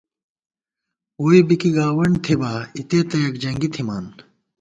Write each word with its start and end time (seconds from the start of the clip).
ووئی 1.21 1.41
بی 1.47 1.55
کی 1.61 1.69
گاوَنڈ 1.77 2.15
تھِبا، 2.23 2.51
اِتےتہ 2.77 3.17
یَکجنگی 3.23 3.69
تھِمان 3.73 4.05